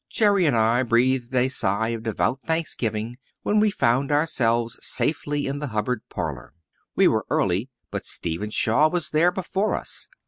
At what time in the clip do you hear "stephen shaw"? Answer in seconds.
8.07-8.87